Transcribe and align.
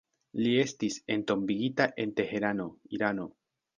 Li 0.43 0.53
estis 0.61 0.95
entombigita 1.15 1.87
en 2.05 2.15
Teherano, 2.21 2.67
Irano. 2.99 3.29